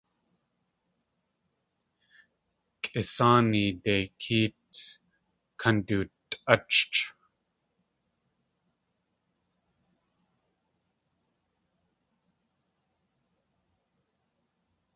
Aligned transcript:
Kʼisáani 2.83 3.63
deikéet 3.83 4.71
kandutʼáchch. 5.59 6.95